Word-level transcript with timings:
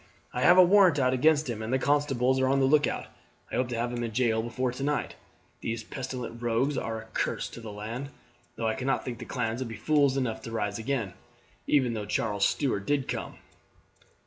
I 0.33 0.41
have 0.41 0.57
a 0.57 0.63
warrant 0.63 0.97
out 0.97 1.13
against 1.13 1.47
him, 1.47 1.61
and 1.61 1.71
the 1.71 1.77
constables 1.77 2.39
are 2.39 2.47
on 2.47 2.59
the 2.59 2.65
lookout. 2.65 3.05
I 3.51 3.55
hope 3.55 3.67
to 3.67 3.77
have 3.77 3.93
him 3.93 4.03
in 4.03 4.11
jail 4.11 4.41
before 4.41 4.71
tonight. 4.71 5.13
These 5.61 5.83
pestilent 5.83 6.41
rogues 6.41 6.75
are 6.75 6.99
a 6.99 7.05
curse 7.13 7.47
to 7.49 7.61
the 7.61 7.71
land, 7.71 8.09
though 8.55 8.65
I 8.67 8.73
cannot 8.73 9.05
think 9.05 9.19
the 9.19 9.25
clans 9.25 9.61
would 9.61 9.67
be 9.69 9.75
fools 9.75 10.17
enough 10.17 10.41
to 10.41 10.51
rise 10.51 10.79
again, 10.79 11.13
even 11.67 11.93
though 11.93 12.05
Charles 12.07 12.47
Stuart 12.47 12.87
did 12.87 13.07
come." 13.07 13.35